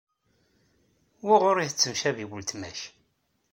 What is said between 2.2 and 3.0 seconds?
weltma-k?